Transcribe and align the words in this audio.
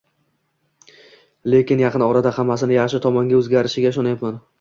Lekin 1.53 1.83
yaqin 1.83 2.05
orada 2.05 2.31
hammasi 2.37 2.71
yaxshi 2.77 3.01
tomonga 3.05 3.43
o`zgarishiga 3.43 3.93
ishonyapman 3.95 4.41